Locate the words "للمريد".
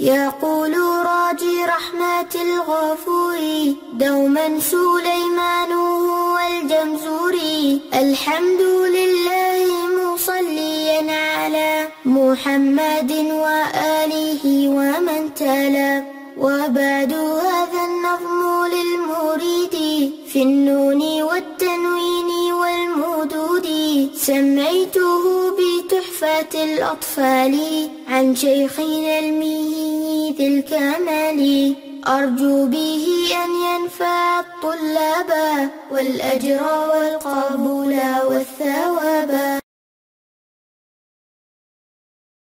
18.74-19.74